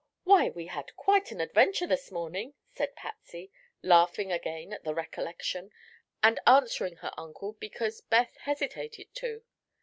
"Why, 0.23 0.49
we 0.49 0.65
had 0.65 0.95
quite 0.95 1.31
an 1.31 1.39
adventure 1.39 1.85
this 1.85 2.09
morning," 2.11 2.55
said 2.73 2.95
Patsy, 2.95 3.51
laughing 3.83 4.31
again 4.31 4.73
at 4.73 4.83
the 4.83 4.95
recollection, 4.95 5.69
and 6.23 6.39
answering 6.47 6.95
her 6.95 7.11
uncle 7.19 7.53
because 7.53 8.01
Beth 8.01 8.35
hesitated 8.37 9.13
to. 9.13 9.43